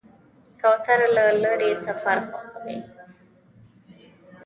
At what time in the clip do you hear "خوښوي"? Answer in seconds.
2.29-2.77